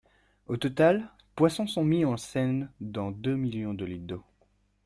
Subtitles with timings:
[0.47, 4.23] Au total, poissons sont mis en scène dans deux millions de litres d'eau.